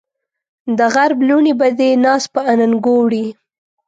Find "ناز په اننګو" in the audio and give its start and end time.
2.03-2.93